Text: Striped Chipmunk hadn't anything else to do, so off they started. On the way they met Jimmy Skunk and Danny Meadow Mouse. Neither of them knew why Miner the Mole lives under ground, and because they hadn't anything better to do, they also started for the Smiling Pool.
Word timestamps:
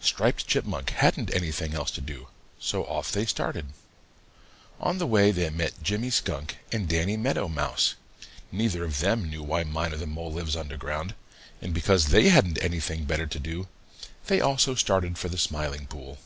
Striped 0.00 0.46
Chipmunk 0.46 0.88
hadn't 0.88 1.34
anything 1.34 1.74
else 1.74 1.90
to 1.90 2.00
do, 2.00 2.28
so 2.58 2.82
off 2.86 3.12
they 3.12 3.26
started. 3.26 3.66
On 4.80 4.96
the 4.96 5.06
way 5.06 5.30
they 5.30 5.50
met 5.50 5.82
Jimmy 5.82 6.08
Skunk 6.08 6.56
and 6.72 6.88
Danny 6.88 7.18
Meadow 7.18 7.46
Mouse. 7.46 7.94
Neither 8.50 8.84
of 8.84 9.00
them 9.00 9.28
knew 9.28 9.42
why 9.42 9.64
Miner 9.64 9.98
the 9.98 10.06
Mole 10.06 10.32
lives 10.32 10.56
under 10.56 10.78
ground, 10.78 11.14
and 11.60 11.74
because 11.74 12.06
they 12.06 12.30
hadn't 12.30 12.56
anything 12.62 13.04
better 13.04 13.26
to 13.26 13.38
do, 13.38 13.68
they 14.28 14.40
also 14.40 14.74
started 14.74 15.18
for 15.18 15.28
the 15.28 15.36
Smiling 15.36 15.86
Pool. 15.86 16.16